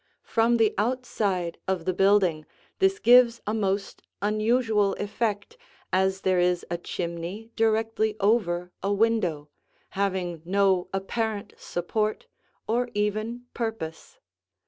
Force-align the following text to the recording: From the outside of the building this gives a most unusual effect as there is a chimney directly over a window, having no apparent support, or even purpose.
From 0.23 0.57
the 0.57 0.73
outside 0.79 1.59
of 1.67 1.85
the 1.85 1.93
building 1.93 2.47
this 2.79 2.97
gives 2.97 3.39
a 3.45 3.53
most 3.53 4.01
unusual 4.19 4.93
effect 4.95 5.57
as 5.93 6.21
there 6.21 6.39
is 6.39 6.65
a 6.71 6.79
chimney 6.79 7.51
directly 7.55 8.15
over 8.19 8.71
a 8.81 8.91
window, 8.91 9.49
having 9.89 10.41
no 10.43 10.89
apparent 10.91 11.53
support, 11.55 12.25
or 12.67 12.89
even 12.95 13.43
purpose. 13.53 14.17